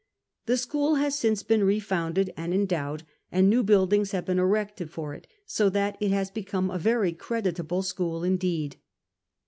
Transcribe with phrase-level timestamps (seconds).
[0.47, 5.13] The school has since been refounded and endowed and new buildings have been erected for
[5.13, 8.77] it, so* that it has become a very creditable school indeed.